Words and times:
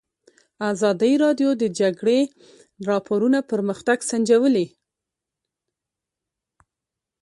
ازادي 0.71 1.13
راډیو 1.23 1.49
د 1.55 1.59
د 1.61 1.63
جګړې 1.79 2.19
راپورونه 2.89 3.39
پرمختګ 3.51 3.97
سنجولی. 4.09 4.67